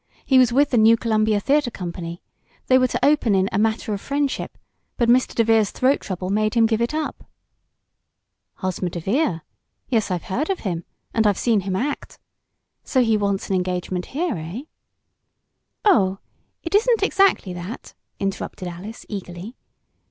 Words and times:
"He 0.25 0.39
was 0.39 0.51
with 0.51 0.71
the 0.71 0.79
New 0.79 0.97
Columbia 0.97 1.39
Theatre 1.39 1.69
Company. 1.69 2.23
They 2.65 2.79
were 2.79 2.87
to 2.87 3.05
open 3.05 3.35
in 3.35 3.47
'A 3.51 3.59
Matter 3.59 3.93
of 3.93 4.01
Friendship,' 4.01 4.57
but 4.97 5.07
Mr. 5.09 5.35
DeVere's 5.35 5.69
throat 5.69 5.99
trouble 5.99 6.31
made 6.31 6.55
him 6.55 6.65
give 6.65 6.81
it 6.81 6.91
up." 6.95 7.23
"Hosmer 8.63 8.89
DeVere! 8.89 9.43
Yes, 9.89 10.09
I've 10.09 10.23
heard 10.23 10.49
of 10.49 10.61
him, 10.61 10.85
and 11.13 11.27
I've 11.27 11.37
seen 11.37 11.59
him 11.59 11.75
act. 11.75 12.17
So 12.83 13.03
he 13.03 13.15
wants 13.15 13.47
an 13.51 13.55
engagement 13.55 14.07
here; 14.07 14.37
eh?" 14.39 14.61
"Oh, 15.85 16.17
it 16.63 16.73
isn't 16.73 17.03
exactly 17.03 17.53
that!" 17.53 17.93
interrupted 18.19 18.67
Alice, 18.67 19.05
eagerly. 19.07 19.55